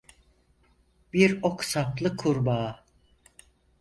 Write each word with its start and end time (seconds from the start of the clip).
Bir 1.13 1.39
ok 1.41 1.63
saplı 1.63 2.17
kurbağa. 2.17 2.85